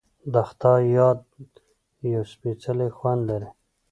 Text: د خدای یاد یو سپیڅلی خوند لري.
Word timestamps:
د 0.33 0.35
خدای 0.47 0.83
یاد 0.97 1.19
یو 2.13 2.21
سپیڅلی 2.33 2.89
خوند 2.97 3.21
لري. 3.29 3.49